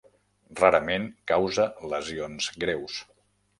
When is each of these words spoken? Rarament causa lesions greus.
Rarament 0.59 1.05
causa 1.33 1.67
lesions 1.93 2.51
greus. 2.67 2.99